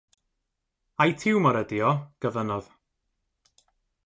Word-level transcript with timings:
“Ai 1.05 1.13
tiwmor 1.23 1.59
ydy 1.61 1.83
o?” 1.91 1.93
gofynnodd. 2.27 2.73